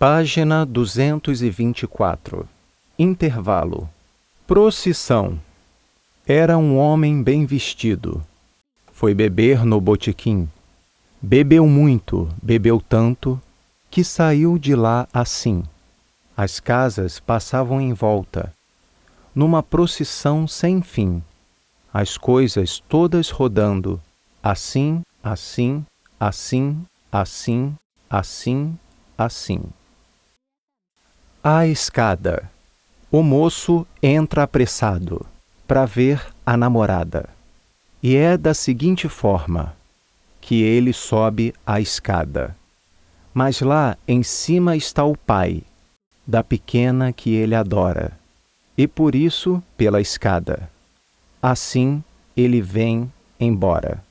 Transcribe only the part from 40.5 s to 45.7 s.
ele sobe a escada. Mas lá em cima está o pai